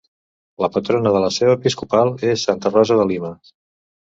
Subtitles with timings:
[0.63, 3.33] La patrona de la seu episcopal és santa Rosa de Lima.